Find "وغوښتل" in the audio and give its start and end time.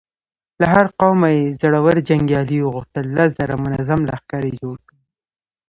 2.61-3.05